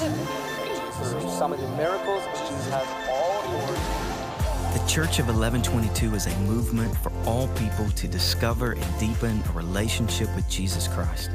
for 0.00 1.28
some 1.28 1.52
of 1.52 1.60
the 1.60 1.68
miracles, 1.76 2.24
Jesus 2.32 2.70
has 2.70 2.88
all 3.10 3.40
authority. 3.40 4.78
The 4.78 4.88
Church 4.88 5.18
of 5.18 5.26
1122 5.26 6.14
is 6.14 6.26
a 6.26 6.34
movement 6.40 6.96
for 6.96 7.12
all 7.26 7.48
people 7.48 7.90
to 7.90 8.08
discover 8.08 8.72
and 8.72 8.98
deepen 8.98 9.42
a 9.46 9.52
relationship 9.52 10.34
with 10.34 10.48
Jesus 10.48 10.88
Christ. 10.88 11.30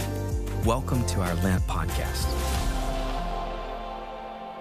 Welcome 0.66 1.06
to 1.06 1.22
our 1.22 1.36
Lent 1.36 1.62
podcast. 1.68 2.26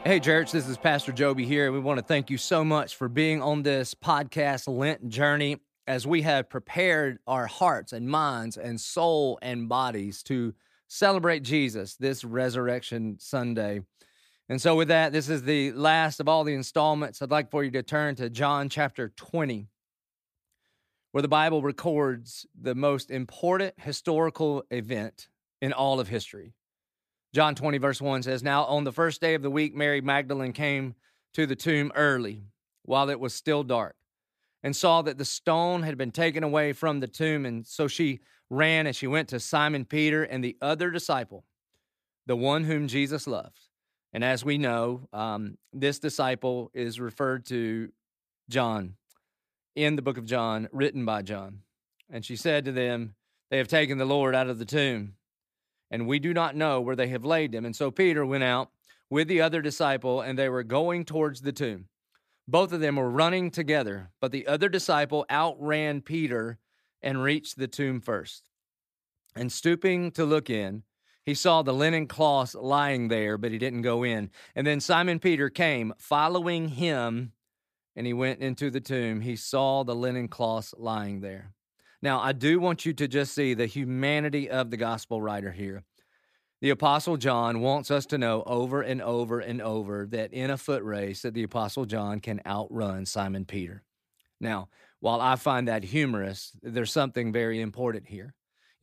Hey, 0.05 0.21
church, 0.21 0.53
this 0.53 0.69
is 0.69 0.77
Pastor 0.77 1.13
Joby 1.13 1.47
here. 1.47 1.73
We 1.73 1.81
want 1.81 1.99
to 1.99 2.05
thank 2.05 2.29
you 2.29 2.37
so 2.37 2.63
much 2.63 2.97
for 2.97 3.09
being 3.09 3.41
on 3.41 3.63
this 3.63 3.95
podcast 3.95 4.69
Lent 4.69 5.09
journey 5.09 5.61
as 5.87 6.07
we 6.07 6.21
have 6.23 6.51
prepared 6.51 7.21
our 7.27 7.47
hearts 7.47 7.95
and 7.95 8.07
minds 8.07 8.59
and 8.59 8.79
soul 8.79 9.39
and 9.41 9.67
bodies 9.67 10.23
to 10.25 10.53
celebrate 10.89 11.43
Jesus 11.43 11.97
this 11.97 12.25
Resurrection 12.25 13.17
Sunday. 13.19 13.81
And 14.49 14.61
so, 14.61 14.77
with 14.77 14.89
that, 14.89 15.13
this 15.13 15.29
is 15.29 15.43
the 15.43 15.73
last 15.73 16.21
of 16.21 16.29
all 16.29 16.45
the 16.45 16.55
installments. 16.55 17.23
I'd 17.23 17.31
like 17.31 17.51
for 17.51 17.65
you 17.65 17.71
to 17.73 17.83
turn 17.83 18.15
to 18.17 18.29
John 18.29 18.69
chapter 18.69 19.09
20, 19.09 19.69
where 21.13 21.23
the 21.23 21.29
Bible 21.29 21.63
records 21.63 22.47
the 22.61 22.75
most 22.75 23.11
important 23.11 23.75
historical 23.79 24.65
event 24.71 25.29
in 25.63 25.73
all 25.73 25.99
of 25.99 26.09
history. 26.09 26.53
John 27.33 27.55
20, 27.55 27.79
verse 27.79 28.01
1 28.01 28.23
says, 28.23 28.43
Now 28.43 28.65
on 28.65 28.85
the 28.85 28.93
first 28.93 29.21
day 29.21 29.35
of 29.35 29.43
the 29.43 29.51
week, 29.51 29.75
Mary 29.75 30.01
Magdalene 30.01 30.53
came 30.53 30.95
to 31.33 31.47
the 31.47 31.57
tomb 31.57 31.91
early, 31.97 32.45
while 32.83 33.09
it 33.09 33.19
was 33.19 33.35
still 33.35 33.63
dark 33.63 33.97
and 34.63 34.75
saw 34.75 35.03
that 35.03 35.19
the 35.19 35.25
stone 35.25 35.83
had 35.83 35.99
been 35.99 36.11
taken 36.11 36.43
away 36.43 36.73
from 36.73 37.01
the 37.01 37.07
tomb. 37.07 37.45
And 37.45 37.67
so 37.67 37.87
she 37.87 38.21
ran 38.49 38.87
and 38.87 38.97
she 38.97 39.07
went 39.07 39.29
to 39.29 39.39
Simon 39.41 39.85
Peter 39.85 40.23
and 40.23 40.43
the 40.43 40.57
other 40.61 40.91
disciple, 40.91 41.45
the 42.27 42.37
one 42.37 42.65
whom 42.65 42.89
Jesus 42.89 43.27
loved. 43.27 43.64
And 44.15 44.23
as 44.23 44.45
we 44.45 44.59
know, 44.59 45.09
um, 45.13 45.59
this 45.73 45.99
disciple 45.99 46.71
is 46.73 47.01
referred 47.01 47.45
to 47.47 47.91
John 48.49 48.95
in 49.75 49.97
the 49.97 50.03
book 50.03 50.19
of 50.19 50.25
John, 50.25 50.69
written 50.71 51.05
by 51.05 51.23
John. 51.23 51.63
And 52.09 52.25
she 52.25 52.37
said 52.37 52.65
to 52.65 52.73
them, 52.73 53.17
They 53.51 53.59
have 53.59 53.67
taken 53.67 53.99
the 53.99 54.05
Lord 54.05 54.37
out 54.37 54.49
of 54.49 54.61
the 54.61 54.65
tomb, 54.65 55.15
and 55.91 56.07
we 56.07 56.21
do 56.21 56.33
not 56.33 56.55
know 56.55 56.81
where 56.81 56.95
they 56.95 57.09
have 57.09 57.25
laid 57.25 57.53
him. 57.53 57.65
And 57.65 57.75
so 57.75 57.91
Peter 57.91 58.25
went 58.25 58.45
out 58.45 58.71
with 59.11 59.27
the 59.27 59.41
other 59.41 59.61
disciple, 59.61 60.21
and 60.21 60.39
they 60.39 60.49
were 60.49 60.63
going 60.63 61.05
towards 61.05 61.41
the 61.41 61.53
tomb. 61.53 61.89
Both 62.47 62.73
of 62.73 62.81
them 62.81 62.97
were 62.97 63.11
running 63.11 63.51
together, 63.51 64.11
but 64.21 64.31
the 64.31 64.47
other 64.47 64.69
disciple 64.69 65.27
outran 65.29 66.03
Peter 66.03 66.59
and 67.03 67.21
reached 67.21 67.59
the 67.59 67.69
tomb 67.69 68.01
first. 68.01 68.49
And 69.35 69.51
stooping 69.51 70.13
to 70.13 70.25
look 70.25 70.51
in, 70.51 70.85
he 71.25 71.35
saw 71.35 71.63
the 71.63 71.73
linen 71.73 72.07
cloths 72.07 72.55
lying 72.55 73.09
there, 73.09 73.39
but 73.39 73.53
he 73.53 73.59
didn't 73.59 73.83
go 73.83 74.03
in. 74.03 74.31
And 74.55 74.67
then 74.67 74.81
Simon 74.81 75.19
Peter 75.19 75.49
came, 75.49 75.95
following 75.99 76.69
him, 76.69 77.33
and 77.97 78.07
he 78.07 78.13
went 78.13 78.41
into 78.41 78.71
the 78.71 78.81
tomb. 78.81 79.21
He 79.21 79.37
saw 79.37 79.85
the 79.85 79.95
linen 79.95 80.29
cloths 80.29 80.75
lying 80.77 81.21
there. 81.21 81.53
Now, 82.03 82.21
I 82.21 82.33
do 82.33 82.61
want 82.61 82.85
you 82.85 82.93
to 82.93 83.09
just 83.09 83.35
see 83.35 83.55
the 83.55 83.67
humanity 83.67 84.51
of 84.51 84.71
the 84.71 84.77
gospel 84.77 85.23
writer 85.23 85.53
here. 85.53 85.85
The 86.61 86.71
apostle 86.71 87.17
John 87.17 87.61
wants 87.61 87.91
us 87.91 88.05
to 88.07 88.19
know 88.19 88.43
over 88.47 88.83
and 88.83 89.01
over 89.01 89.41
and 89.41 89.63
over 89.63 90.07
that 90.11 90.33
in 90.33 90.51
a 90.51 90.59
foot 90.59 90.83
race 90.83 91.23
that 91.23 91.35
the 91.35 91.43
apostle 91.43 91.87
John 91.87 92.21
can 92.21 92.41
outrun 92.47 93.07
Simon 93.07 93.45
Peter. 93.45 93.83
Now, 94.41 94.69
while 95.01 95.21
I 95.21 95.37
find 95.37 95.69
that 95.69 95.85
humorous, 95.85 96.53
there's 96.63 96.93
something 96.93 97.33
very 97.33 97.61
important 97.61 98.09
here. 98.09 98.35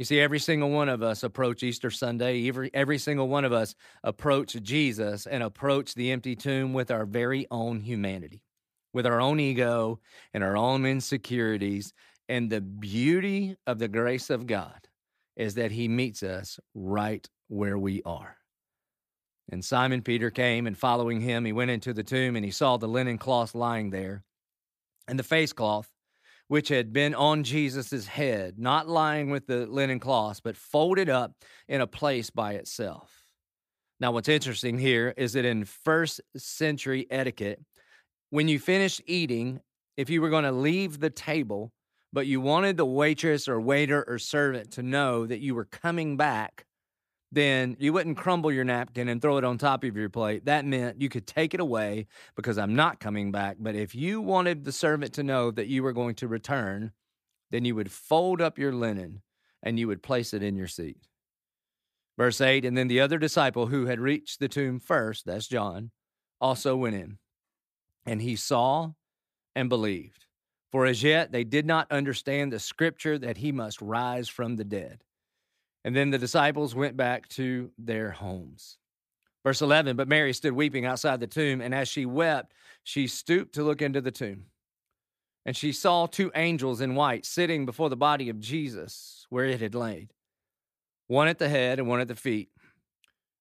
You 0.02 0.06
see, 0.06 0.20
every 0.20 0.40
single 0.40 0.72
one 0.72 0.90
of 0.90 1.04
us 1.04 1.22
approach 1.22 1.62
Easter 1.62 1.92
Sunday, 1.92 2.48
every, 2.48 2.72
every 2.74 2.98
single 2.98 3.28
one 3.28 3.46
of 3.46 3.54
us 3.54 3.76
approach 4.04 4.54
Jesus 4.54 5.28
and 5.28 5.44
approach 5.44 5.94
the 5.94 6.10
empty 6.12 6.36
tomb 6.36 6.74
with 6.74 6.90
our 6.90 7.06
very 7.06 7.46
own 7.52 7.82
humanity, 7.82 8.42
with 8.96 9.06
our 9.06 9.22
own 9.22 9.40
ego 9.40 10.00
and 10.34 10.44
our 10.44 10.58
own 10.58 10.88
insecurities. 10.88 11.94
And 12.28 12.50
the 12.50 12.62
beauty 12.62 13.58
of 13.68 13.78
the 13.78 13.88
grace 13.88 14.32
of 14.32 14.48
God 14.48 14.88
is 15.36 15.54
that 15.54 15.70
He 15.70 15.88
meets 15.88 16.24
us 16.24 16.60
right 16.74 17.30
where 17.48 17.78
we 17.78 18.02
are. 18.04 18.38
And 19.52 19.64
Simon 19.64 20.02
Peter 20.02 20.32
came, 20.32 20.66
and 20.66 20.76
following 20.76 21.22
him, 21.22 21.46
he 21.46 21.54
went 21.54 21.70
into 21.70 21.94
the 21.94 22.02
tomb, 22.02 22.36
and 22.36 22.44
he 22.44 22.50
saw 22.50 22.78
the 22.78 22.88
linen 22.88 23.20
cloth 23.20 23.54
lying 23.54 23.92
there, 23.92 24.24
and 25.08 25.20
the 25.20 25.24
face 25.24 25.54
cloth, 25.54 25.92
which 26.52 26.68
had 26.68 26.92
been 26.92 27.16
on 27.16 27.46
Jesus' 27.46 28.06
head, 28.08 28.60
not 28.60 28.86
lying 28.86 29.30
with 29.30 29.48
the 29.48 29.66
linen 29.68 30.02
cloth, 30.02 30.42
but 30.44 30.58
folded 30.58 31.08
up 31.08 31.32
in 31.70 31.80
a 31.80 31.88
place 31.88 32.30
by 32.30 32.56
itself. 32.56 33.24
Now, 34.02 34.12
what's 34.12 34.28
interesting 34.28 34.78
here 34.78 35.14
is 35.16 35.32
that 35.32 35.46
in 35.46 35.64
first 35.64 36.20
century 36.36 37.08
etiquette, 37.10 37.62
when 38.32 38.50
you 38.50 38.60
finished 38.60 39.02
eating, 39.06 39.62
if 39.96 40.10
you 40.10 40.22
were 40.22 40.30
going 40.30 40.44
to 40.44 40.52
leave 40.52 41.00
the 41.00 41.10
table, 41.10 41.72
but 42.12 42.28
you 42.28 42.42
wanted 42.42 42.76
the 42.76 42.86
waitress 42.86 43.48
or 43.48 43.62
waiter 43.62 44.04
or 44.06 44.20
servant 44.20 44.72
to 44.72 44.84
know 44.84 45.26
that 45.26 45.40
you 45.40 45.56
were 45.56 45.64
coming 45.64 46.18
back, 46.18 46.66
then 47.32 47.78
you 47.80 47.94
wouldn't 47.94 48.18
crumble 48.18 48.52
your 48.52 48.66
napkin 48.66 49.08
and 49.08 49.22
throw 49.22 49.38
it 49.38 49.44
on 49.44 49.58
top 49.58 49.84
of 49.84 49.96
your 49.96 50.10
plate. 50.10 50.46
That 50.46 50.66
meant 50.66 51.02
you 51.02 51.08
could 51.08 51.26
take 51.26 51.54
it 51.54 51.62
away 51.62 52.08
because 52.36 52.58
I'm 52.58 52.76
not 52.76 53.00
coming 53.00 53.32
back. 53.32 53.58
But 53.60 53.76
if 53.76 53.96
you 53.96 54.20
wanted 54.20 54.66
the 54.66 54.72
servant 54.74 55.14
to 55.14 55.24
know 55.24 55.50
that 55.52 55.68
you 55.68 55.82
were 55.82 55.94
going 55.94 56.16
to 56.16 56.28
return, 56.28 56.92
then 57.50 57.64
you 57.64 57.76
would 57.76 57.92
fold 57.92 58.42
up 58.42 58.60
your 58.60 58.74
linen 58.74 59.22
and 59.64 59.80
you 59.80 59.88
would 59.88 60.04
place 60.04 60.34
it 60.34 60.44
in 60.44 60.56
your 60.56 60.68
seat. 60.68 61.08
Verse 62.18 62.42
8 62.42 62.66
And 62.66 62.78
then 62.78 62.90
the 62.90 63.00
other 63.00 63.18
disciple 63.18 63.68
who 63.68 63.86
had 63.86 64.00
reached 64.00 64.40
the 64.40 64.50
tomb 64.50 64.80
first, 64.80 65.26
that's 65.26 65.48
John, 65.48 65.92
also 66.42 66.76
went 66.76 66.96
in. 66.96 67.18
And 68.06 68.22
he 68.22 68.36
saw 68.36 68.92
and 69.56 69.70
believed. 69.70 70.26
For 70.72 70.86
as 70.86 71.04
yet 71.04 71.32
they 71.32 71.44
did 71.44 71.66
not 71.66 71.92
understand 71.92 72.52
the 72.52 72.60
scripture 72.60 73.18
that 73.20 73.38
he 73.38 73.52
must 73.52 73.82
rise 73.82 74.28
from 74.28 74.56
the 74.56 74.64
dead. 74.64 75.04
And 75.84 75.96
then 75.96 76.12
the 76.12 76.18
disciples 76.18 76.76
went 76.76 76.96
back 76.96 77.28
to 77.30 77.72
their 77.78 78.12
homes. 78.12 78.78
Verse 79.44 79.62
11 79.62 79.96
But 79.96 80.08
Mary 80.08 80.34
stood 80.34 80.54
weeping 80.54 80.86
outside 80.86 81.20
the 81.20 81.28
tomb, 81.28 81.62
and 81.62 81.74
as 81.74 81.88
she 81.88 82.06
wept, 82.06 82.54
she 82.84 83.08
stooped 83.08 83.56
to 83.56 83.64
look 83.64 83.82
into 83.82 84.02
the 84.02 84.12
tomb. 84.12 84.46
And 85.46 85.58
she 85.58 85.72
saw 85.72 86.06
two 86.06 86.32
angels 86.36 86.82
in 86.82 86.94
white 86.94 87.26
sitting 87.26 87.66
before 87.66 87.90
the 87.90 87.96
body 87.96 88.30
of 88.30 88.40
Jesus 88.40 89.26
where 89.30 89.46
it 89.46 89.60
had 89.60 89.74
laid, 89.74 90.14
one 91.08 91.28
at 91.28 91.40
the 91.40 91.50
head 91.50 91.80
and 91.80 91.88
one 91.88 92.00
at 92.00 92.08
the 92.08 92.16
feet. 92.16 92.50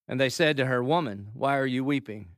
And 0.09 0.19
they 0.19 0.31
said 0.31 0.57
to 0.57 0.67
her, 0.67 0.83
Woman, 0.83 1.29
why 1.35 1.59
are 1.59 1.67
you 1.67 1.85
weeping? 1.85 2.31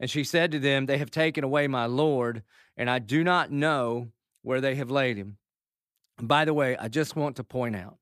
And 0.00 0.08
she 0.08 0.22
said 0.22 0.52
to 0.52 0.60
them, 0.60 0.86
They 0.86 0.98
have 0.98 1.10
taken 1.10 1.42
away 1.42 1.66
my 1.66 1.86
Lord, 1.86 2.44
and 2.76 2.88
I 2.88 3.00
do 3.00 3.24
not 3.24 3.50
know 3.50 4.12
where 4.42 4.60
they 4.60 4.76
have 4.76 4.90
laid 4.90 5.16
him. 5.16 5.38
by 6.22 6.44
the 6.44 6.54
way, 6.54 6.76
I 6.76 6.86
just 6.88 7.16
want 7.16 7.36
to 7.36 7.44
point 7.44 7.74
out 7.74 7.98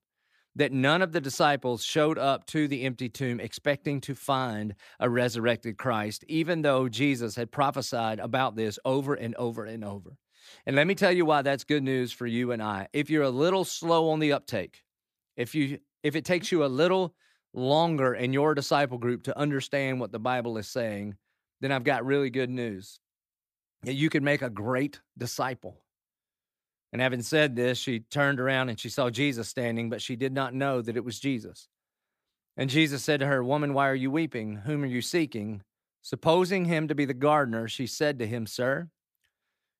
that 0.57 0.71
none 0.71 1.03
of 1.03 1.11
the 1.11 1.21
disciples 1.21 1.83
showed 1.83 2.17
up 2.17 2.45
to 2.47 2.67
the 2.67 2.83
empty 2.83 3.09
tomb 3.09 3.39
expecting 3.39 4.01
to 4.01 4.15
find 4.15 4.73
a 4.99 5.07
resurrected 5.07 5.77
Christ, 5.77 6.25
even 6.27 6.63
though 6.63 6.89
Jesus 6.89 7.35
had 7.35 7.51
prophesied 7.51 8.19
about 8.19 8.55
this 8.55 8.79
over 8.83 9.13
and 9.13 9.35
over 9.35 9.65
and 9.65 9.83
over. 9.83 10.17
And 10.65 10.75
let 10.75 10.87
me 10.87 10.95
tell 10.95 11.11
you 11.11 11.25
why 11.25 11.43
that's 11.43 11.63
good 11.63 11.83
news 11.83 12.11
for 12.11 12.25
you 12.25 12.51
and 12.51 12.61
I. 12.61 12.87
If 12.91 13.09
you're 13.11 13.23
a 13.23 13.29
little 13.29 13.65
slow 13.65 14.09
on 14.09 14.19
the 14.19 14.33
uptake, 14.33 14.83
if 15.35 15.53
you 15.53 15.77
if 16.01 16.15
it 16.15 16.25
takes 16.25 16.51
you 16.51 16.65
a 16.65 16.67
little 16.67 17.13
longer 17.53 18.15
in 18.15 18.33
your 18.33 18.55
disciple 18.55 18.97
group 18.97 19.23
to 19.23 19.37
understand 19.37 19.99
what 19.99 20.11
the 20.11 20.19
Bible 20.19 20.57
is 20.57 20.67
saying, 20.67 21.15
then 21.61 21.71
I've 21.71 21.83
got 21.83 22.05
really 22.05 22.29
good 22.29 22.49
news. 22.49 22.99
That 23.83 23.93
you 23.93 24.09
can 24.09 24.23
make 24.23 24.41
a 24.41 24.49
great 24.49 25.01
disciple. 25.17 25.77
And 26.93 27.01
having 27.01 27.21
said 27.21 27.55
this, 27.55 27.77
she 27.77 27.99
turned 27.99 28.39
around 28.39 28.69
and 28.69 28.79
she 28.79 28.89
saw 28.89 29.09
Jesus 29.09 29.49
standing, 29.49 29.89
but 29.89 30.01
she 30.01 30.15
did 30.15 30.33
not 30.33 30.53
know 30.53 30.81
that 30.81 30.95
it 30.95 31.03
was 31.03 31.19
Jesus. 31.19 31.67
And 32.55 32.69
Jesus 32.69 33.03
said 33.03 33.19
to 33.19 33.27
her, 33.27 33.43
Woman, 33.43 33.73
why 33.73 33.89
are 33.89 33.95
you 33.95 34.09
weeping? 34.09 34.57
Whom 34.57 34.83
are 34.83 34.87
you 34.87 35.01
seeking? 35.01 35.61
Supposing 36.01 36.65
him 36.65 36.87
to 36.87 36.95
be 36.95 37.05
the 37.05 37.13
gardener, 37.13 37.67
she 37.67 37.85
said 37.85 38.17
to 38.19 38.27
him, 38.27 38.47
Sir, 38.47 38.89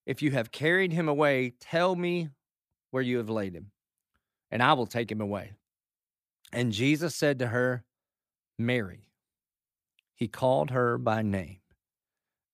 if 0.05 0.21
you 0.21 0.31
have 0.31 0.51
carried 0.51 0.93
him 0.93 1.07
away, 1.07 1.53
tell 1.59 1.95
me 1.95 2.29
where 2.91 3.03
you 3.03 3.17
have 3.17 3.29
laid 3.29 3.53
him, 3.53 3.71
and 4.51 4.61
I 4.61 4.73
will 4.73 4.87
take 4.87 5.11
him 5.11 5.21
away. 5.21 5.53
And 6.51 6.71
Jesus 6.71 7.15
said 7.15 7.39
to 7.39 7.47
her, 7.47 7.83
Mary. 8.57 9.07
He 10.15 10.27
called 10.27 10.71
her 10.71 10.97
by 10.97 11.21
name. 11.21 11.59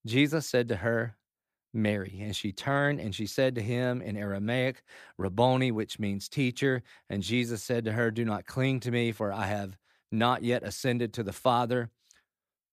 Jesus 0.05 0.45
said 0.47 0.67
to 0.67 0.77
her, 0.77 1.15
Mary. 1.73 2.19
And 2.21 2.35
she 2.35 2.51
turned 2.51 2.99
and 2.99 3.13
she 3.13 3.25
said 3.25 3.55
to 3.55 3.61
him 3.61 4.01
in 4.01 4.15
Aramaic, 4.15 4.83
Rabboni, 5.17 5.71
which 5.71 5.99
means 5.99 6.29
teacher. 6.29 6.83
And 7.09 7.23
Jesus 7.23 7.63
said 7.63 7.85
to 7.85 7.93
her, 7.93 8.11
Do 8.11 8.25
not 8.25 8.45
cling 8.45 8.79
to 8.81 8.91
me, 8.91 9.11
for 9.11 9.31
I 9.31 9.47
have 9.47 9.77
not 10.11 10.43
yet 10.43 10.63
ascended 10.63 11.13
to 11.13 11.23
the 11.23 11.33
Father, 11.33 11.89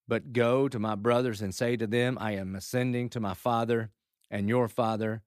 but 0.07 0.33
go 0.33 0.69
to 0.69 0.79
my 0.79 0.95
brothers 0.95 1.41
and 1.41 1.55
say 1.55 1.77
to 1.77 1.87
them, 1.87 2.19
I 2.21 2.33
am 2.33 2.55
ascending 2.55 3.09
to 3.11 3.21
my 3.21 3.35
Father 3.35 3.91
and 4.31 4.49
your 4.49 4.69
Father, 4.69 5.23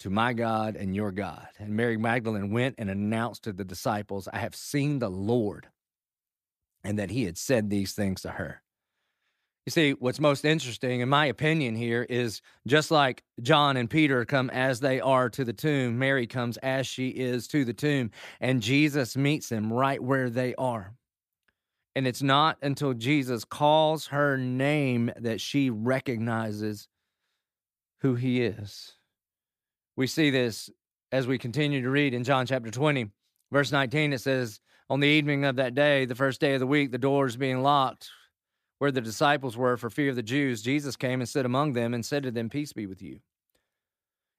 to 0.00 0.10
my 0.10 0.32
God 0.32 0.76
and 0.76 0.94
your 0.94 1.12
God. 1.12 1.46
And 1.58 1.76
Mary 1.76 1.96
Magdalene 1.96 2.50
went 2.50 2.74
and 2.78 2.90
announced 2.90 3.44
to 3.44 3.52
the 3.52 3.64
disciples, 3.64 4.28
I 4.32 4.38
have 4.38 4.54
seen 4.54 4.98
the 4.98 5.08
Lord, 5.08 5.68
and 6.82 6.98
that 6.98 7.10
he 7.10 7.24
had 7.24 7.38
said 7.38 7.70
these 7.70 7.92
things 7.92 8.22
to 8.22 8.30
her. 8.30 8.62
You 9.66 9.72
see, 9.72 9.92
what's 9.94 10.20
most 10.20 10.44
interesting, 10.44 11.00
in 11.00 11.08
my 11.08 11.26
opinion, 11.26 11.74
here 11.74 12.06
is 12.08 12.40
just 12.68 12.92
like 12.92 13.24
John 13.42 13.76
and 13.76 13.90
Peter 13.90 14.24
come 14.24 14.48
as 14.50 14.78
they 14.78 15.00
are 15.00 15.28
to 15.30 15.44
the 15.44 15.52
tomb, 15.52 15.98
Mary 15.98 16.28
comes 16.28 16.56
as 16.58 16.86
she 16.86 17.08
is 17.08 17.48
to 17.48 17.64
the 17.64 17.72
tomb, 17.72 18.12
and 18.40 18.62
Jesus 18.62 19.16
meets 19.16 19.48
them 19.48 19.72
right 19.72 20.00
where 20.00 20.30
they 20.30 20.54
are. 20.54 20.94
And 21.96 22.06
it's 22.06 22.22
not 22.22 22.58
until 22.62 22.94
Jesus 22.94 23.44
calls 23.44 24.06
her 24.08 24.36
name 24.36 25.10
that 25.16 25.40
she 25.40 25.68
recognizes 25.68 26.86
who 28.02 28.14
he 28.14 28.42
is. 28.42 28.92
We 29.96 30.06
see 30.06 30.30
this 30.30 30.70
as 31.10 31.26
we 31.26 31.38
continue 31.38 31.82
to 31.82 31.90
read 31.90 32.14
in 32.14 32.22
John 32.22 32.46
chapter 32.46 32.70
20, 32.70 33.10
verse 33.50 33.72
19. 33.72 34.12
It 34.12 34.20
says, 34.20 34.60
On 34.88 35.00
the 35.00 35.08
evening 35.08 35.44
of 35.44 35.56
that 35.56 35.74
day, 35.74 36.04
the 36.04 36.14
first 36.14 36.40
day 36.40 36.54
of 36.54 36.60
the 36.60 36.66
week, 36.68 36.92
the 36.92 36.98
doors 36.98 37.36
being 37.36 37.62
locked, 37.62 38.10
where 38.78 38.90
the 38.90 39.00
disciples 39.00 39.56
were 39.56 39.76
for 39.76 39.90
fear 39.90 40.10
of 40.10 40.16
the 40.16 40.22
Jews, 40.22 40.62
Jesus 40.62 40.96
came 40.96 41.20
and 41.20 41.28
stood 41.28 41.46
among 41.46 41.72
them 41.72 41.94
and 41.94 42.04
said 42.04 42.22
to 42.24 42.30
them, 42.30 42.48
Peace 42.48 42.72
be 42.72 42.86
with 42.86 43.02
you. 43.02 43.20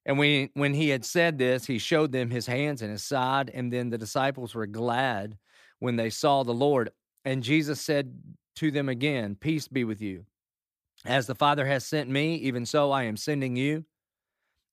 And 0.05 0.17
when, 0.17 0.49
when 0.53 0.73
he 0.73 0.89
had 0.89 1.03
said 1.03 1.37
this, 1.37 1.65
he 1.65 1.79
showed 1.79 2.13
them 2.13 2.29
his 2.29 2.47
hands 2.47 2.81
and 2.81 2.91
his 2.91 3.03
side. 3.03 3.51
And 3.53 3.73
then 3.73 3.89
the 3.89 3.97
disciples 3.97 4.55
were 4.55 4.65
glad 4.65 5.37
when 5.79 5.97
they 5.97 6.09
saw 6.09 6.43
the 6.43 6.53
Lord. 6.53 6.91
And 7.25 7.43
Jesus 7.43 7.81
said 7.81 8.17
to 8.55 8.71
them 8.71 8.87
again, 8.87 9.35
Peace 9.35 9.67
be 9.67 9.83
with 9.83 10.01
you. 10.01 10.25
As 11.05 11.27
the 11.27 11.35
Father 11.35 11.65
has 11.65 11.85
sent 11.85 12.09
me, 12.09 12.35
even 12.35 12.65
so 12.65 12.91
I 12.91 13.03
am 13.03 13.17
sending 13.17 13.55
you. 13.55 13.85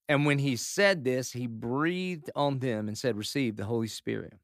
And 0.08 0.24
when 0.24 0.38
he 0.38 0.56
said 0.56 1.02
this, 1.02 1.32
he 1.32 1.46
breathed 1.46 2.30
on 2.36 2.60
them 2.60 2.88
and 2.88 2.96
said, 2.96 3.16
Receive 3.16 3.56
the 3.56 3.64
Holy 3.64 3.88
Spirit. 3.88 4.34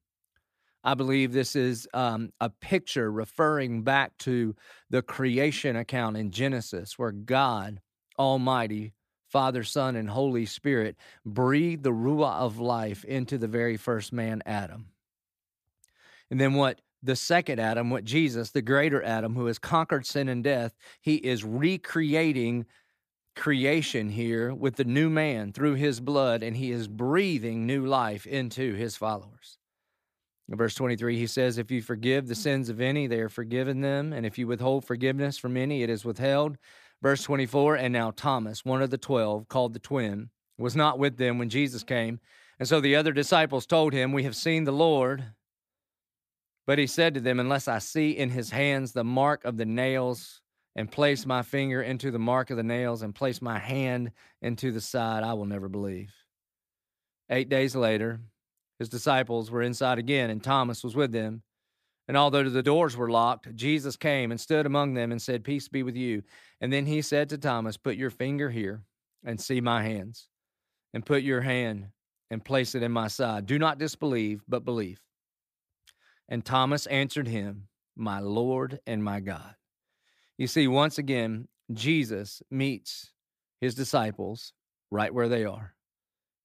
I 0.83 0.95
believe 0.95 1.33
this 1.33 1.57
is 1.57 1.87
um, 1.93 2.33
a 2.41 2.49
picture 2.49 3.13
referring 3.13 3.83
back 3.83 4.17
to 4.19 4.55
the 4.89 5.03
creation 5.03 5.77
account 5.77 6.17
in 6.17 6.31
Genesis, 6.31 6.99
where 6.99 7.13
God 7.13 7.81
Almighty, 8.19 8.95
Father, 9.29 9.63
Son, 9.63 9.95
and 9.95 10.11
Holy 10.11 10.47
Spirit 10.47 10.97
breathed 11.25 11.83
the 11.83 11.93
Ruah 11.93 12.41
of 12.41 12.59
life 12.59 13.05
into 13.05 13.39
the 13.39 13.49
very 13.49 13.77
first 13.77 14.13
man, 14.13 14.43
Adam. 14.47 14.87
And 16.31 16.41
then 16.41 16.55
what 16.55 16.81
the 17.03 17.17
second 17.17 17.59
Adam, 17.59 17.91
what 17.91 18.05
Jesus, 18.05 18.51
the 18.51 18.63
greater 18.63 19.03
Adam, 19.03 19.35
who 19.35 19.47
has 19.47 19.59
conquered 19.59 20.07
sin 20.07 20.29
and 20.29 20.45
death, 20.45 20.77
he 21.01 21.17
is 21.17 21.45
recreating 21.45 22.67
creation 23.37 24.11
here 24.11 24.53
with 24.53 24.77
the 24.77 24.85
new 24.85 25.09
man 25.09 25.53
through 25.53 25.75
his 25.75 26.01
blood, 26.01 26.43
and 26.43 26.57
he 26.57 26.71
is 26.71 26.89
breathing 26.89 27.67
new 27.67 27.87
life 27.87 28.27
into 28.27 28.75
his 28.75 28.97
followers. 28.97 29.60
Verse 30.57 30.75
23, 30.75 31.17
he 31.17 31.27
says, 31.29 31.59
If 31.59 31.71
you 31.71 31.81
forgive 31.81 32.27
the 32.27 32.35
mm. 32.35 32.39
sins 32.39 32.69
of 32.69 32.81
any, 32.81 33.07
they 33.07 33.21
are 33.21 33.29
forgiven 33.29 33.81
them. 33.81 34.13
And 34.13 34.27
if 34.27 34.37
you 34.37 34.47
withhold 34.47 34.85
forgiveness 34.85 35.39
from 35.39 35.57
any, 35.57 35.83
it 35.83 35.91
is 35.91 36.05
withheld. 36.05 36.59
Verse 37.03 37.23
24, 37.23 37.77
and 37.77 37.93
now 37.93 38.11
Thomas, 38.11 38.65
one 38.65 38.83
of 38.83 38.91
the 38.91 38.99
twelve, 38.99 39.49
called 39.49 39.73
the 39.73 39.79
twin, 39.79 40.29
was 40.59 40.77
not 40.77 40.99
with 40.99 41.17
them 41.17 41.39
when 41.39 41.49
Jesus 41.49 41.83
came. 41.83 42.21
And 42.59 42.69
so 42.69 42.81
the 42.81 42.97
other 42.97 43.13
disciples 43.13 43.65
told 43.65 43.93
him, 43.93 44.13
We 44.13 44.25
have 44.25 44.37
seen 44.37 44.65
the 44.65 44.73
Lord. 44.73 45.25
But 46.67 46.79
he 46.79 46.87
said 46.87 47.15
to 47.15 47.21
them, 47.21 47.41
Unless 47.41 47.69
I 47.69 47.79
see 47.79 48.11
in 48.11 48.31
his 48.31 48.51
hands 48.51 48.93
the 48.93 49.05
mark 49.05 49.45
of 49.45 49.57
the 49.57 49.65
nails, 49.65 50.43
and 50.77 50.91
place 50.91 51.27
my 51.27 51.43
finger 51.43 51.83
into 51.83 52.11
the 52.11 52.19
mark 52.19 52.51
of 52.51 52.57
the 52.57 52.63
nails, 52.63 53.03
and 53.03 53.15
place 53.15 53.41
my 53.41 53.59
hand 53.59 54.13
into 54.43 54.71
the 54.71 54.81
side, 54.81 55.25
I 55.25 55.35
will 55.35 55.47
never 55.47 55.69
believe. 55.69 56.13
Eight 57.29 57.49
days 57.49 57.75
later, 57.75 58.21
his 58.81 58.89
disciples 58.89 59.51
were 59.51 59.61
inside 59.61 59.99
again, 59.99 60.31
and 60.31 60.43
Thomas 60.43 60.83
was 60.83 60.97
with 60.97 61.13
them. 61.13 61.43
And 62.09 62.17
although 62.17 62.49
the 62.49 62.63
doors 62.63 62.97
were 62.97 63.11
locked, 63.11 63.55
Jesus 63.55 63.95
came 63.95 64.31
and 64.31 64.41
stood 64.41 64.65
among 64.65 64.95
them 64.95 65.13
and 65.13 65.21
said, 65.21 65.45
Peace 65.45 65.69
be 65.69 65.83
with 65.83 65.95
you. 65.95 66.23
And 66.63 66.73
then 66.73 66.87
he 66.87 67.03
said 67.03 67.29
to 67.29 67.39
Thomas, 67.39 67.77
Put 67.77 67.97
your 67.97 68.09
finger 68.09 68.49
here 68.49 68.83
and 69.23 69.39
see 69.39 69.61
my 69.61 69.83
hands, 69.83 70.29
and 70.95 71.05
put 71.05 71.23
your 71.23 71.43
hand 71.43 71.89
and 72.31 72.43
place 72.43 72.75
it 72.75 72.83
in 72.83 72.91
my 72.91 73.07
side. 73.09 73.45
Do 73.45 73.59
not 73.59 73.79
disbelieve, 73.79 74.41
but 74.49 74.65
believe. 74.65 74.99
And 76.31 76.43
Thomas 76.43 76.87
answered 76.87 77.29
him, 77.29 77.69
My 77.97 78.21
Lord 78.21 78.81
and 78.87 79.05
my 79.05 79.21
God. 79.21 79.55
You 80.39 80.47
see, 80.47 80.67
once 80.69 80.97
again, 80.97 81.49
Jesus 81.71 82.43
meets 82.51 83.13
his 83.61 83.75
disciples 83.75 84.55
right 84.91 85.13
where 85.13 85.29
they 85.29 85.45
are. 85.45 85.75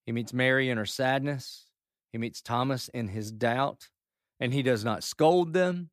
He 0.04 0.12
meets 0.12 0.34
Mary 0.34 0.68
in 0.68 0.76
her 0.76 0.84
sadness. 0.84 1.65
He 2.12 2.18
meets 2.18 2.40
Thomas 2.40 2.88
in 2.88 3.08
his 3.08 3.30
doubt, 3.32 3.88
and 4.40 4.52
he 4.52 4.62
does 4.62 4.84
not 4.84 5.04
scold 5.04 5.52
them, 5.52 5.90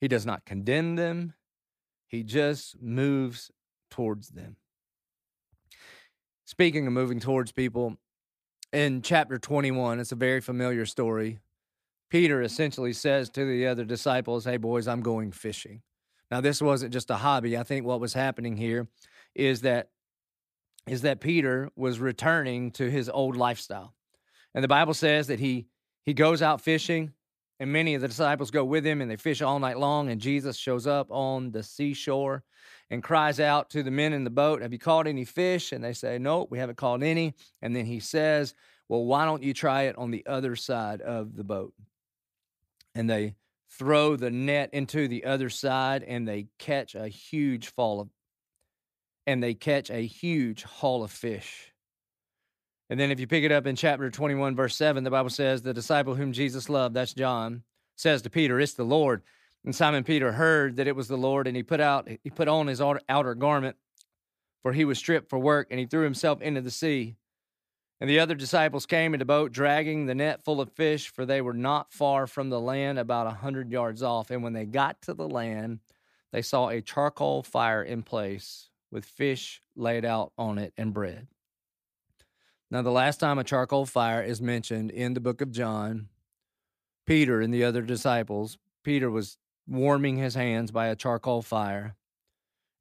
he 0.00 0.08
does 0.08 0.26
not 0.26 0.44
condemn 0.44 0.96
them, 0.96 1.34
he 2.06 2.22
just 2.22 2.80
moves 2.80 3.50
towards 3.90 4.30
them. 4.30 4.56
Speaking 6.44 6.86
of 6.86 6.92
moving 6.92 7.20
towards 7.20 7.52
people, 7.52 7.96
in 8.72 9.02
chapter 9.02 9.38
21, 9.38 10.00
it's 10.00 10.12
a 10.12 10.16
very 10.16 10.40
familiar 10.40 10.86
story. 10.86 11.38
Peter 12.08 12.42
essentially 12.42 12.92
says 12.92 13.30
to 13.30 13.44
the 13.44 13.66
other 13.66 13.84
disciples, 13.84 14.44
Hey, 14.44 14.56
boys, 14.56 14.88
I'm 14.88 15.00
going 15.00 15.32
fishing. 15.32 15.82
Now, 16.30 16.40
this 16.40 16.62
wasn't 16.62 16.92
just 16.92 17.10
a 17.10 17.16
hobby. 17.16 17.56
I 17.56 17.62
think 17.62 17.84
what 17.84 18.00
was 18.00 18.14
happening 18.14 18.56
here 18.56 18.88
is 19.34 19.62
that 19.62 19.90
is 20.86 21.02
that 21.02 21.20
Peter 21.20 21.70
was 21.76 22.00
returning 22.00 22.70
to 22.72 22.90
his 22.90 23.08
old 23.08 23.36
lifestyle. 23.36 23.94
And 24.54 24.64
the 24.64 24.68
Bible 24.68 24.94
says 24.94 25.28
that 25.28 25.40
he 25.40 25.66
he 26.04 26.14
goes 26.14 26.42
out 26.42 26.60
fishing, 26.60 27.12
and 27.58 27.72
many 27.72 27.94
of 27.94 28.00
the 28.00 28.08
disciples 28.08 28.50
go 28.50 28.64
with 28.64 28.84
him, 28.84 29.00
and 29.00 29.10
they 29.10 29.16
fish 29.16 29.42
all 29.42 29.58
night 29.58 29.78
long. 29.78 30.10
And 30.10 30.20
Jesus 30.20 30.56
shows 30.56 30.86
up 30.86 31.10
on 31.10 31.52
the 31.52 31.62
seashore 31.62 32.42
and 32.88 33.02
cries 33.02 33.38
out 33.38 33.70
to 33.70 33.82
the 33.82 33.90
men 33.90 34.12
in 34.12 34.24
the 34.24 34.30
boat, 34.30 34.62
Have 34.62 34.72
you 34.72 34.78
caught 34.78 35.06
any 35.06 35.24
fish? 35.24 35.72
And 35.72 35.84
they 35.84 35.92
say, 35.92 36.18
Nope, 36.18 36.50
we 36.50 36.58
haven't 36.58 36.78
caught 36.78 37.02
any. 37.02 37.34
And 37.62 37.74
then 37.74 37.86
he 37.86 38.00
says, 38.00 38.54
Well, 38.88 39.04
why 39.04 39.24
don't 39.24 39.42
you 39.42 39.54
try 39.54 39.82
it 39.82 39.96
on 39.96 40.10
the 40.10 40.24
other 40.26 40.56
side 40.56 41.00
of 41.00 41.36
the 41.36 41.44
boat? 41.44 41.74
And 42.94 43.08
they 43.08 43.34
throw 43.78 44.16
the 44.16 44.30
net 44.30 44.70
into 44.72 45.06
the 45.06 45.24
other 45.24 45.48
side 45.48 46.02
and 46.02 46.26
they 46.26 46.48
catch 46.58 46.94
a 46.94 47.06
huge 47.06 47.68
fall 47.68 48.00
of 48.00 48.08
and 49.26 49.42
they 49.42 49.54
catch 49.54 49.90
a 49.90 50.04
huge 50.04 50.64
haul 50.64 51.04
of 51.04 51.10
fish. 51.10 51.72
And 52.90 52.98
then 52.98 53.12
if 53.12 53.20
you 53.20 53.28
pick 53.28 53.44
it 53.44 53.52
up 53.52 53.68
in 53.68 53.76
chapter 53.76 54.10
21, 54.10 54.56
verse 54.56 54.74
7, 54.74 55.04
the 55.04 55.10
Bible 55.10 55.30
says, 55.30 55.62
The 55.62 55.72
disciple 55.72 56.16
whom 56.16 56.32
Jesus 56.32 56.68
loved, 56.68 56.96
that's 56.96 57.14
John, 57.14 57.62
says 57.94 58.20
to 58.22 58.30
Peter, 58.30 58.58
It's 58.58 58.74
the 58.74 58.82
Lord. 58.82 59.22
And 59.64 59.74
Simon 59.74 60.02
Peter 60.02 60.32
heard 60.32 60.76
that 60.76 60.88
it 60.88 60.96
was 60.96 61.06
the 61.06 61.16
Lord, 61.16 61.46
and 61.46 61.56
he 61.56 61.62
put 61.62 61.80
out 61.80 62.08
he 62.08 62.30
put 62.30 62.48
on 62.48 62.66
his 62.66 62.80
outer 62.80 63.34
garment, 63.36 63.76
for 64.62 64.72
he 64.72 64.84
was 64.84 64.98
stripped 64.98 65.30
for 65.30 65.38
work, 65.38 65.68
and 65.70 65.78
he 65.78 65.86
threw 65.86 66.02
himself 66.02 66.42
into 66.42 66.62
the 66.62 66.70
sea. 66.70 67.14
And 68.00 68.10
the 68.10 68.18
other 68.18 68.34
disciples 68.34 68.86
came 68.86 69.14
in 69.14 69.18
the 69.18 69.26
boat, 69.26 69.52
dragging 69.52 70.06
the 70.06 70.14
net 70.14 70.42
full 70.44 70.60
of 70.60 70.72
fish, 70.72 71.12
for 71.12 71.24
they 71.24 71.42
were 71.42 71.54
not 71.54 71.92
far 71.92 72.26
from 72.26 72.48
the 72.48 72.60
land, 72.60 72.98
about 72.98 73.26
a 73.26 73.30
hundred 73.30 73.70
yards 73.70 74.02
off. 74.02 74.30
And 74.30 74.42
when 74.42 74.54
they 74.54 74.64
got 74.64 75.00
to 75.02 75.14
the 75.14 75.28
land, 75.28 75.78
they 76.32 76.42
saw 76.42 76.70
a 76.70 76.80
charcoal 76.80 77.42
fire 77.44 77.82
in 77.82 78.02
place, 78.02 78.70
with 78.90 79.04
fish 79.04 79.60
laid 79.76 80.04
out 80.04 80.32
on 80.38 80.58
it 80.58 80.72
and 80.76 80.92
bread. 80.92 81.28
Now, 82.70 82.82
the 82.82 82.90
last 82.92 83.18
time 83.18 83.38
a 83.38 83.44
charcoal 83.44 83.84
fire 83.84 84.22
is 84.22 84.40
mentioned 84.40 84.92
in 84.92 85.14
the 85.14 85.20
book 85.20 85.40
of 85.40 85.50
John, 85.50 86.08
Peter 87.04 87.40
and 87.40 87.52
the 87.52 87.64
other 87.64 87.82
disciples, 87.82 88.58
Peter 88.84 89.10
was 89.10 89.38
warming 89.66 90.16
his 90.16 90.36
hands 90.36 90.70
by 90.70 90.86
a 90.86 90.96
charcoal 90.96 91.42
fire, 91.42 91.96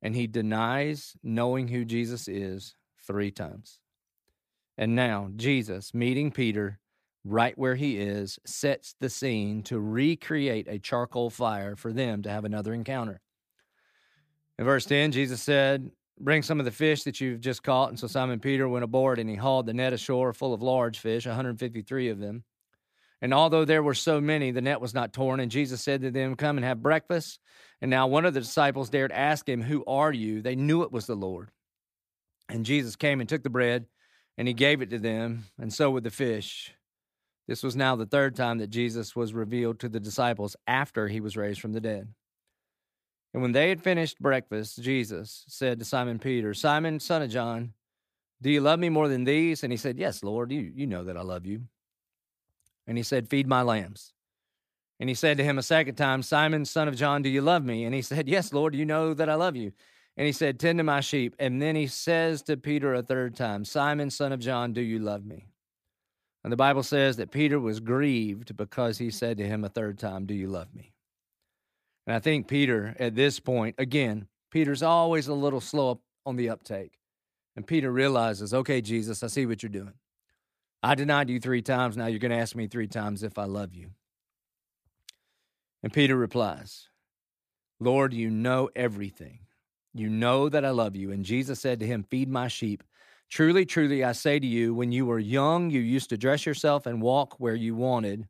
and 0.01 0.15
he 0.15 0.27
denies 0.27 1.17
knowing 1.24 1.69
who 1.69 1.86
Jesus 1.86 2.27
is 2.27 2.75
three 3.01 3.31
times. 3.31 3.79
And 4.77 4.96
now, 4.96 5.31
Jesus, 5.36 5.93
meeting 5.93 6.31
Peter 6.31 6.79
right 7.25 7.58
where 7.58 7.75
he 7.75 7.98
is, 7.98 8.39
sets 8.46 8.96
the 9.00 9.10
scene 9.10 9.63
to 9.63 9.79
recreate 9.79 10.67
a 10.67 10.79
charcoal 10.79 11.29
fire 11.29 11.75
for 11.75 11.91
them 11.91 12.22
to 12.22 12.29
have 12.29 12.46
another 12.46 12.74
encounter. 12.74 13.22
In 14.58 14.65
verse 14.65 14.86
10, 14.86 15.12
Jesus 15.12 15.41
said, 15.41 15.91
Bring 16.19 16.43
some 16.43 16.59
of 16.59 16.65
the 16.65 16.71
fish 16.71 17.03
that 17.03 17.21
you've 17.21 17.39
just 17.39 17.63
caught. 17.63 17.89
And 17.89 17.99
so 17.99 18.07
Simon 18.07 18.39
Peter 18.39 18.67
went 18.67 18.83
aboard 18.83 19.19
and 19.19 19.29
he 19.29 19.35
hauled 19.35 19.65
the 19.65 19.73
net 19.73 19.93
ashore 19.93 20.33
full 20.33 20.53
of 20.53 20.61
large 20.61 20.99
fish, 20.99 21.25
153 21.25 22.09
of 22.09 22.19
them. 22.19 22.43
And 23.21 23.33
although 23.33 23.65
there 23.65 23.83
were 23.83 23.93
so 23.93 24.21
many, 24.21 24.51
the 24.51 24.61
net 24.61 24.81
was 24.81 24.93
not 24.93 25.13
torn. 25.13 25.39
And 25.39 25.51
Jesus 25.51 25.81
said 25.81 26.01
to 26.01 26.11
them, 26.11 26.35
Come 26.35 26.57
and 26.57 26.65
have 26.65 26.81
breakfast. 26.81 27.39
And 27.81 27.89
now 27.89 28.07
one 28.07 28.25
of 28.25 28.33
the 28.33 28.41
disciples 28.41 28.89
dared 28.89 29.11
ask 29.11 29.47
him, 29.47 29.61
Who 29.61 29.83
are 29.85 30.11
you? 30.11 30.41
They 30.41 30.55
knew 30.55 30.83
it 30.83 30.91
was 30.91 31.05
the 31.05 31.15
Lord. 31.15 31.49
And 32.49 32.65
Jesus 32.65 32.95
came 32.95 33.19
and 33.19 33.29
took 33.29 33.43
the 33.43 33.49
bread 33.49 33.85
and 34.39 34.47
he 34.47 34.53
gave 34.53 34.81
it 34.81 34.89
to 34.89 34.99
them, 34.99 35.43
and 35.59 35.71
so 35.71 35.91
with 35.91 36.05
the 36.05 36.09
fish. 36.09 36.73
This 37.45 37.61
was 37.61 37.75
now 37.75 37.97
the 37.97 38.05
third 38.05 38.38
time 38.38 38.59
that 38.59 38.69
Jesus 38.69 39.13
was 39.13 39.33
revealed 39.33 39.81
to 39.81 39.89
the 39.89 39.99
disciples 39.99 40.55
after 40.65 41.09
he 41.09 41.19
was 41.19 41.35
raised 41.35 41.59
from 41.59 41.73
the 41.73 41.81
dead. 41.81 42.07
And 43.33 43.41
when 43.41 43.51
they 43.51 43.69
had 43.69 43.81
finished 43.81 44.19
breakfast, 44.19 44.81
Jesus 44.81 45.45
said 45.48 45.79
to 45.79 45.86
Simon 45.86 46.19
Peter, 46.19 46.53
Simon, 46.53 47.00
son 47.00 47.21
of 47.21 47.29
John, 47.29 47.74
do 48.41 48.50
you 48.50 48.62
love 48.62 48.79
me 48.79 48.89
more 48.89 49.07
than 49.07 49.25
these? 49.25 49.63
And 49.63 49.71
he 49.71 49.77
said, 49.77 49.98
Yes, 49.98 50.24
Lord, 50.24 50.51
you, 50.51 50.71
you 50.74 50.88
know 50.88 51.03
that 51.03 51.17
I 51.17 51.21
love 51.21 51.45
you. 51.45 51.63
And 52.88 52.98
he 52.98 53.03
said, 53.03 53.27
Feed 53.27 53.48
my 53.48 53.62
lambs. 53.62 54.13
And 55.00 55.09
he 55.09 55.15
said 55.15 55.38
to 55.38 55.43
him 55.43 55.57
a 55.57 55.63
second 55.63 55.95
time, 55.95 56.24
Simon, 56.24 56.65
son 56.65 56.88
of 56.88 56.95
John, 56.95 57.21
do 57.21 57.29
you 57.29 57.41
love 57.41 57.63
me? 57.63 57.86
And 57.86 57.93
he 57.93 58.01
said, 58.01 58.27
Yes, 58.27 58.53
Lord, 58.53 58.75
you 58.75 58.86
know 58.86 59.13
that 59.13 59.29
I 59.29 59.36
love 59.36 59.55
you. 59.55 59.74
And 60.17 60.25
he 60.25 60.33
said, 60.33 60.59
Tend 60.59 60.79
to 60.79 60.83
my 60.83 61.01
sheep. 61.01 61.36
And 61.39 61.62
then 61.62 61.75
he 61.75 61.88
says 61.88 62.41
to 62.43 62.57
Peter 62.57 62.93
a 62.93 63.03
third 63.03 63.36
time, 63.36 63.65
Simon, 63.65 64.09
son 64.09 64.31
of 64.31 64.39
John, 64.39 64.74
do 64.74 64.81
you 64.81 65.00
love 65.00 65.25
me? 65.25 65.45
And 66.43 66.53
the 66.53 66.57
Bible 66.57 66.83
says 66.83 67.17
that 67.17 67.31
Peter 67.31 67.59
was 67.59 67.81
grieved 67.81 68.55
because 68.55 68.98
he 68.98 69.12
said 69.12 69.38
to 69.38 69.45
him 69.45 69.65
a 69.65 69.69
third 69.69 70.00
time, 70.00 70.25
Do 70.25 70.33
you 70.33 70.48
love 70.48 70.74
me? 70.74 70.93
And 72.10 72.16
I 72.16 72.20
think 72.20 72.48
Peter, 72.48 72.96
at 72.98 73.13
this 73.13 73.39
point, 73.39 73.75
again, 73.78 74.25
Peter's 74.50 74.82
always 74.82 75.28
a 75.28 75.34
little 75.36 75.62
slow 75.62 76.01
on 76.25 76.38
the 76.38 76.50
uptake. 76.50 76.98
And 77.56 77.68
Peter 77.68 77.92
realizes, 77.92 78.51
Okay, 78.51 78.82
Jesus, 78.82 79.22
I 79.22 79.28
see 79.28 79.46
what 79.46 79.62
you're 79.62 79.70
doing. 79.70 79.94
I 80.82 80.96
denied 80.96 81.30
you 81.30 81.39
three 81.39 81.62
times. 81.62 81.96
Now 81.96 82.08
you're 82.08 82.18
going 82.18 82.32
to 82.32 82.39
ask 82.39 82.56
me 82.56 82.66
three 82.66 82.88
times 82.88 83.22
if 83.22 83.38
I 83.38 83.44
love 83.44 83.75
you. 83.75 83.92
And 85.84 85.94
Peter 85.94 86.16
replies, 86.16 86.89
Lord, 87.80 88.12
you 88.12 88.32
know 88.32 88.72
everything. 88.75 89.42
You 89.94 90.10
know 90.10 90.50
that 90.50 90.66
I 90.66 90.72
love 90.72 90.96
you. 90.96 91.12
And 91.12 91.24
Jesus 91.24 91.60
said 91.60 91.80
to 91.80 91.86
him, 91.86 92.08
Feed 92.10 92.28
my 92.28 92.48
sheep. 92.48 92.84
Truly, 93.30 93.68
truly, 93.68 94.04
I 94.04 94.13
say 94.13 94.39
to 94.39 94.48
you, 94.48 94.74
when 94.74 94.92
you 94.92 95.06
were 95.06 95.20
young, 95.20 95.70
you 95.70 95.80
used 95.80 96.10
to 96.10 96.18
dress 96.18 96.48
yourself 96.48 96.88
and 96.88 97.04
walk 97.04 97.39
where 97.39 97.54
you 97.54 97.75
wanted. 97.75 98.28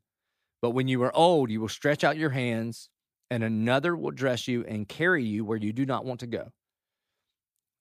But 0.60 0.72
when 0.72 0.86
you 0.86 1.02
are 1.02 1.16
old, 1.16 1.50
you 1.50 1.62
will 1.62 1.68
stretch 1.70 2.04
out 2.04 2.18
your 2.18 2.28
hands, 2.28 2.90
and 3.30 3.44
another 3.44 3.96
will 3.96 4.10
dress 4.10 4.48
you 4.48 4.64
and 4.64 4.88
carry 4.88 5.24
you 5.24 5.44
where 5.44 5.58
you 5.58 5.72
do 5.72 5.86
not 5.86 6.04
want 6.04 6.20
to 6.20 6.26
go. 6.26 6.50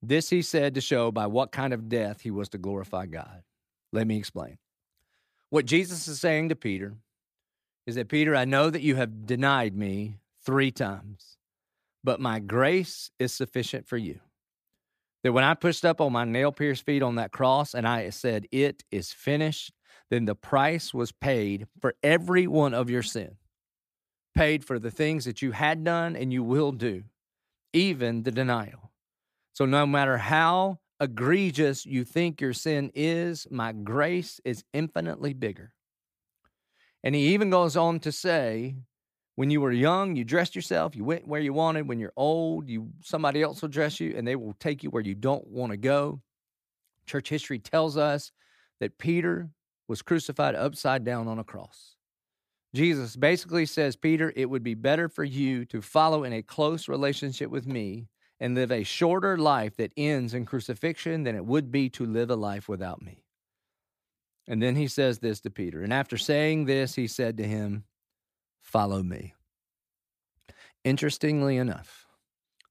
This 0.01 0.29
he 0.29 0.41
said 0.41 0.75
to 0.75 0.81
show 0.81 1.11
by 1.11 1.27
what 1.27 1.51
kind 1.51 1.73
of 1.73 1.89
death 1.89 2.21
he 2.21 2.31
was 2.31 2.49
to 2.49 2.57
glorify 2.57 3.05
God. 3.05 3.43
Let 3.91 4.07
me 4.07 4.17
explain. 4.17 4.57
What 5.49 5.65
Jesus 5.65 6.07
is 6.07 6.21
saying 6.21 6.49
to 6.49 6.55
Peter 6.55 6.95
is 7.85 7.95
that, 7.95 8.07
Peter, 8.07 8.35
I 8.35 8.45
know 8.45 8.69
that 8.69 8.83
you 8.83 8.95
have 8.95 9.25
denied 9.25 9.75
me 9.75 10.17
three 10.45 10.71
times, 10.71 11.37
but 12.03 12.19
my 12.19 12.39
grace 12.39 13.11
is 13.19 13.33
sufficient 13.33 13.87
for 13.87 13.97
you 13.97 14.19
that 15.23 15.33
when 15.33 15.43
I 15.43 15.53
pushed 15.53 15.85
up 15.85 16.01
on 16.01 16.13
my 16.13 16.23
nail 16.23 16.51
pierced 16.51 16.85
feet 16.85 17.03
on 17.03 17.15
that 17.15 17.31
cross 17.31 17.73
and 17.73 17.87
I 17.87 18.09
said, 18.09 18.47
It 18.51 18.83
is 18.91 19.11
finished, 19.11 19.73
then 20.09 20.25
the 20.25 20.35
price 20.35 20.93
was 20.93 21.11
paid 21.11 21.67
for 21.81 21.95
every 22.01 22.47
one 22.47 22.73
of 22.73 22.89
your 22.89 23.03
sin, 23.03 23.35
paid 24.39 24.63
for 24.63 24.79
the 24.79 24.89
things 24.89 25.25
that 25.25 25.41
you 25.41 25.51
had 25.51 25.83
done 25.83 26.15
and 26.15 26.31
you 26.31 26.41
will 26.41 26.71
do, 26.71 27.03
even 27.73 28.23
the 28.23 28.31
denial. 28.31 28.89
So, 29.51 29.65
no 29.65 29.85
matter 29.85 30.17
how 30.17 30.79
egregious 31.01 31.85
you 31.85 32.05
think 32.05 32.39
your 32.39 32.53
sin 32.53 32.89
is, 32.95 33.47
my 33.51 33.73
grace 33.73 34.39
is 34.45 34.63
infinitely 34.73 35.33
bigger. 35.33 35.73
And 37.03 37.15
he 37.15 37.33
even 37.33 37.49
goes 37.49 37.75
on 37.75 37.99
to 37.99 38.13
say 38.13 38.75
when 39.35 39.49
you 39.49 39.59
were 39.59 39.73
young, 39.73 40.15
you 40.15 40.23
dressed 40.23 40.55
yourself, 40.55 40.95
you 40.95 41.03
went 41.03 41.27
where 41.27 41.41
you 41.41 41.51
wanted. 41.51 41.89
When 41.89 41.99
you're 41.99 42.13
old, 42.15 42.69
you 42.69 42.91
somebody 43.01 43.41
else 43.41 43.61
will 43.61 43.67
dress 43.67 43.99
you 43.99 44.13
and 44.15 44.25
they 44.25 44.37
will 44.37 44.55
take 44.57 44.83
you 44.83 44.89
where 44.89 45.03
you 45.03 45.15
don't 45.15 45.47
want 45.47 45.73
to 45.73 45.77
go. 45.77 46.21
Church 47.05 47.27
history 47.27 47.59
tells 47.59 47.97
us 47.97 48.31
that 48.79 48.97
Peter 48.97 49.49
was 49.89 50.01
crucified 50.01 50.55
upside 50.55 51.03
down 51.03 51.27
on 51.27 51.39
a 51.39 51.43
cross. 51.43 51.97
Jesus 52.73 53.15
basically 53.15 53.65
says, 53.65 53.95
Peter, 53.95 54.31
it 54.35 54.49
would 54.49 54.63
be 54.63 54.75
better 54.75 55.09
for 55.09 55.23
you 55.23 55.65
to 55.65 55.81
follow 55.81 56.23
in 56.23 56.33
a 56.33 56.43
close 56.43 56.87
relationship 56.87 57.49
with 57.49 57.65
me 57.65 58.07
and 58.39 58.55
live 58.55 58.71
a 58.71 58.83
shorter 58.83 59.37
life 59.37 59.75
that 59.77 59.91
ends 59.97 60.33
in 60.33 60.45
crucifixion 60.45 61.23
than 61.23 61.35
it 61.35 61.45
would 61.45 61.71
be 61.71 61.89
to 61.89 62.05
live 62.05 62.29
a 62.29 62.35
life 62.35 62.69
without 62.69 63.01
me. 63.01 63.23
And 64.47 64.61
then 64.61 64.75
he 64.75 64.87
says 64.87 65.19
this 65.19 65.39
to 65.41 65.49
Peter. 65.49 65.83
And 65.83 65.91
after 65.91 66.17
saying 66.17 66.65
this, 66.65 66.95
he 66.95 67.07
said 67.07 67.37
to 67.37 67.43
him, 67.43 67.83
follow 68.61 69.03
me. 69.03 69.33
Interestingly 70.83 71.57
enough, 71.57 72.07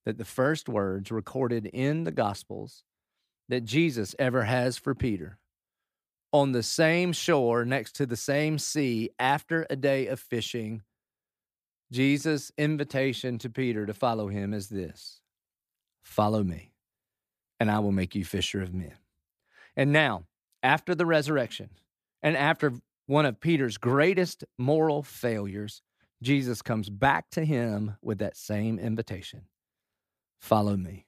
that 0.05 0.17
the 0.17 0.25
first 0.25 0.69
words 0.69 1.11
recorded 1.11 1.67
in 1.67 2.05
the 2.05 2.13
Gospels 2.13 2.85
that 3.49 3.65
Jesus 3.65 4.15
ever 4.19 4.45
has 4.45 4.79
for 4.79 4.95
Peter 4.95 5.39
on 6.33 6.53
the 6.53 6.63
same 6.63 7.13
shore 7.13 7.65
next 7.65 7.95
to 7.97 8.07
the 8.07 8.17
same 8.17 8.59
sea 8.59 9.11
after 9.19 9.67
a 9.71 9.77
day 9.77 10.07
of 10.07 10.21
fishing, 10.21 10.83
Jesus' 11.91 12.53
invitation 12.59 13.39
to 13.39 13.49
Peter 13.49 13.87
to 13.87 13.95
follow 13.95 14.29
him 14.29 14.53
is 14.53 14.69
this 14.69 15.21
Follow 16.03 16.43
me, 16.43 16.73
and 17.59 17.71
I 17.71 17.79
will 17.79 17.93
make 17.93 18.15
you 18.15 18.25
fisher 18.25 18.63
of 18.63 18.75
men. 18.75 18.97
And 19.77 19.93
now, 19.93 20.25
after 20.63 20.95
the 20.95 21.07
resurrection, 21.07 21.71
and 22.23 22.37
after 22.37 22.73
one 23.07 23.25
of 23.25 23.41
Peter's 23.41 23.79
greatest 23.79 24.45
moral 24.59 25.03
failures, 25.03 25.83
Jesus 26.23 26.63
comes 26.63 26.91
back 26.91 27.31
to 27.31 27.45
him 27.45 27.97
with 28.03 28.19
that 28.19 28.37
same 28.37 28.79
invitation 28.79 29.43
Follow 30.41 30.77
me. 30.77 31.07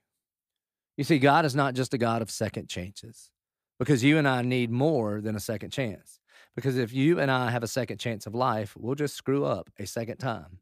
You 0.97 1.05
see, 1.05 1.19
God 1.19 1.45
is 1.45 1.55
not 1.55 1.75
just 1.75 1.95
a 1.95 1.99
God 1.99 2.21
of 2.21 2.31
second 2.31 2.69
chances 2.69 3.31
because 3.81 4.05
you 4.05 4.19
and 4.19 4.29
I 4.29 4.43
need 4.43 4.71
more 4.71 5.23
than 5.23 5.35
a 5.35 5.41
second 5.41 5.71
chance. 5.71 6.21
Because 6.55 6.77
if 6.77 6.93
you 6.93 7.19
and 7.19 7.31
I 7.31 7.51
have 7.51 7.63
a 7.63 7.69
second 7.69 7.97
chance 7.97 8.27
of 8.27 8.35
life, 8.35 8.77
we'll 8.77 8.95
just 8.95 9.17
screw 9.17 9.47
up 9.47 9.71
a 9.79 9.87
second 9.87 10.19
time. 10.19 10.59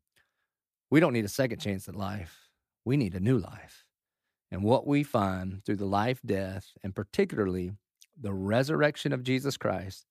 We 0.89 1.01
don't 1.01 1.13
need 1.13 1.25
a 1.25 1.29
second 1.29 1.59
chance 1.59 1.89
at 1.89 1.97
life, 1.97 2.49
we 2.85 2.97
need 2.97 3.15
a 3.15 3.21
new 3.21 3.37
life. 3.37 3.85
And 4.51 4.63
what 4.63 4.87
we 4.87 5.03
find 5.03 5.65
through 5.65 5.77
the 5.77 5.85
life, 5.85 6.21
death, 6.25 6.69
and 6.83 6.95
particularly 6.95 7.73
the 8.19 8.33
resurrection 8.33 9.13
of 9.13 9.25
Jesus 9.25 9.57
Christ 9.57 10.07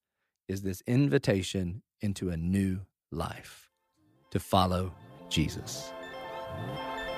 is 0.46 0.62
this 0.62 0.82
invitation 0.86 1.82
into 2.02 2.28
a 2.28 2.36
new 2.36 2.80
life 3.10 3.70
to 4.30 4.38
follow 4.38 4.92
Jesus. 5.30 5.92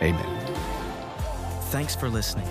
Amen. 0.01 0.55
Thanks 1.65 1.97
for 1.97 2.09
listening. 2.09 2.49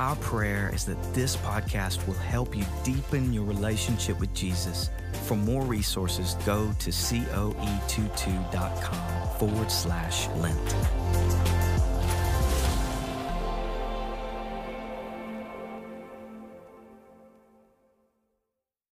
Our 0.00 0.16
prayer 0.16 0.72
is 0.72 0.86
that 0.86 0.96
this 1.12 1.36
podcast 1.36 2.06
will 2.06 2.14
help 2.14 2.56
you 2.56 2.64
deepen 2.84 3.34
your 3.34 3.44
relationship 3.44 4.18
with 4.18 4.32
Jesus. 4.32 4.88
For 5.24 5.36
more 5.36 5.62
resources, 5.62 6.36
go 6.46 6.72
to 6.78 6.88
coe22.com 6.88 9.38
forward 9.38 9.70
slash 9.70 10.26
Lent. 10.36 11.59